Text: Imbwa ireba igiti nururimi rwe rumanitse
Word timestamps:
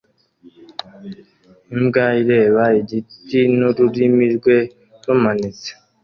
Imbwa 1.75 2.05
ireba 2.21 2.63
igiti 2.81 3.39
nururimi 3.57 4.25
rwe 4.35 4.57
rumanitse 5.05 5.69